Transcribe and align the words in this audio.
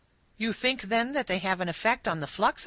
"You 0.35 0.51
think, 0.51 0.81
then, 0.81 1.11
they 1.11 1.37
have 1.37 1.61
an 1.61 1.69
effect 1.69 2.07
on 2.07 2.21
the 2.21 2.25
flux?" 2.25 2.59